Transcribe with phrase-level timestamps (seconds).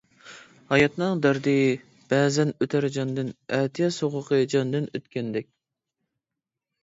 [0.71, 1.51] ھاياتنىڭ دەردى
[2.13, 5.51] بەزەن ئۆتەر جاندىن، ئەتىياز سوغۇقى جاندىن ئۆتكەندەك.